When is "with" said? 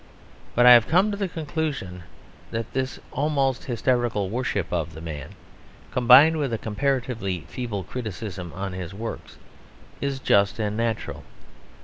6.37-6.51